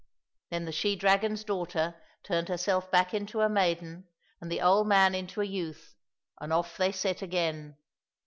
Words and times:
Then 0.49 0.65
the 0.65 0.71
she 0.71 0.95
dragon's 0.95 1.43
daughter 1.43 1.93
turned 2.23 2.49
her 2.49 2.57
self 2.57 2.89
back 2.89 3.13
into 3.13 3.41
a 3.41 3.47
maiden 3.49 4.07
and 4.41 4.51
the 4.51 4.59
old 4.61 4.87
man 4.87 5.13
into 5.13 5.41
a 5.41 5.45
youth, 5.45 5.95
and 6.39 6.51
off 6.51 6.75
they 6.75 6.91
set 6.91 7.21
again. 7.21 7.77